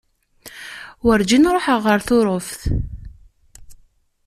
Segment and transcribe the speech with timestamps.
[1.05, 2.61] Werǧin ruḥeɣ ɣer Tuṛuft.